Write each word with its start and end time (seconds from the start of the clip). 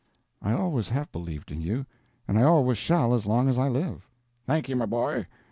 "I 0.41 0.53
always 0.53 0.89
have 0.89 1.11
believed 1.11 1.51
in 1.51 1.61
you; 1.61 1.85
and 2.27 2.39
I 2.39 2.41
always 2.41 2.79
shall 2.79 3.13
as 3.13 3.27
long 3.27 3.47
as 3.47 3.59
I 3.59 3.67
live." 3.67 4.09
"Thank 4.47 4.67
you, 4.67 4.75
my 4.75 4.87
boy. 4.87 5.27